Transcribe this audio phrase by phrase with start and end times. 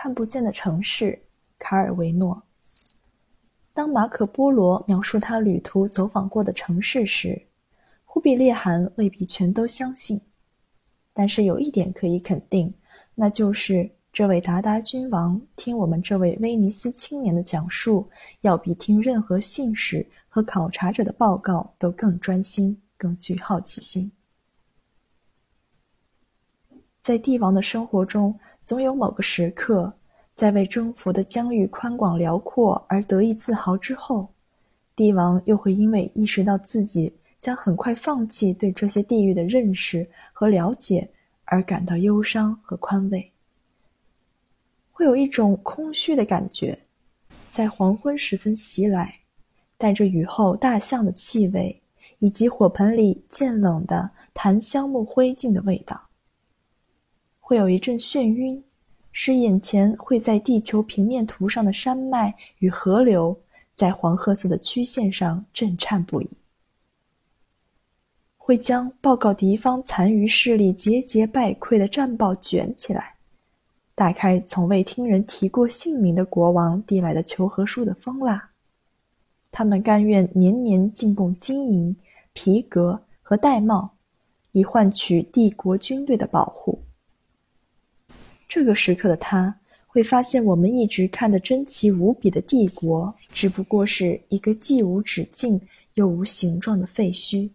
[0.00, 1.20] 看不见的城市——
[1.58, 2.40] 卡尔维诺。
[3.74, 7.42] 当马可·波罗描述他旅途走访过的城市时，
[8.04, 10.20] 忽必烈汗未必全都相信。
[11.12, 12.72] 但是有一点可以肯定，
[13.16, 18.08] 那就是这位鞑靼君王听我们这位威尼斯青年的讲述，
[18.42, 24.12] 要比听任何信使和考察者的报告都更专心、更具好奇心。
[27.02, 29.90] 在帝王的生活中，总有某个时刻。
[30.34, 34.28] 在为征服的疆域宽广辽阔而得意自豪之后，
[34.94, 41.08] 帝王又会因为意识到自己将很快放弃对这些地域的认识和了解
[41.46, 43.32] 而感到忧伤和宽慰。
[44.92, 46.78] 会有一种空虚的感觉，
[47.50, 49.20] 在黄昏时分袭来，
[49.78, 51.80] 带着雨后大象的气味
[52.18, 56.10] 以及火盆里渐冷的檀香木灰烬的味道。
[57.40, 58.62] 会有一阵眩晕。
[59.12, 63.36] 使眼前绘在地球平面图上的山脉与河流，
[63.74, 66.26] 在黄褐色的曲线上震颤不已；
[68.36, 73.14] 会将报告敌方残余势力节节败溃的战报卷起来，
[73.94, 78.50] 打开从未听人提过姓名的国王递来的求和书的封蜡。
[79.50, 81.96] 他们甘愿年年进贡金银、
[82.32, 83.88] 皮革和玳瑁，
[84.52, 86.77] 以换取帝国军队的保护。
[88.48, 89.54] 这个时刻的他，
[89.86, 95.60] 会发现我们一直看得珍奇无比的帝国，只不过是一个既无止境
[95.94, 97.50] 又无形状的废墟。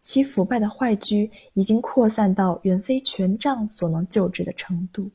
[0.00, 5.10] 其腐败的坏疽已经扩散到远非权杖所能救治的程度，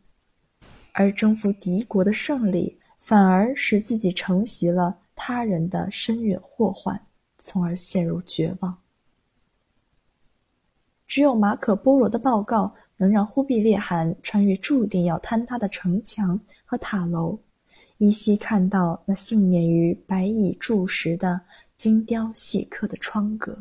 [0.94, 7.00] 而征服敌国的胜利，反而使自己承袭了他人的深远祸患，
[7.38, 8.78] 从而陷入绝望。
[11.10, 12.74] 只有马可·波罗的报告。
[13.02, 17.40] 能让忽必烈汗穿越注定要坍塌的城墙和塔楼，
[17.98, 21.40] 依稀看到那幸免于白蚁蛀蚀的
[21.78, 23.58] 精雕细刻的窗格。